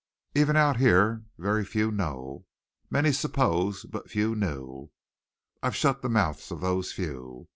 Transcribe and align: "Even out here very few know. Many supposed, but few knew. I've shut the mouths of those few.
"Even 0.33 0.55
out 0.55 0.77
here 0.77 1.25
very 1.37 1.63
few 1.63 1.91
know. 1.91 2.47
Many 2.89 3.11
supposed, 3.11 3.91
but 3.91 4.09
few 4.09 4.33
knew. 4.35 4.89
I've 5.61 5.75
shut 5.75 6.01
the 6.01 6.09
mouths 6.09 6.49
of 6.49 6.59
those 6.61 6.91
few. 6.91 7.47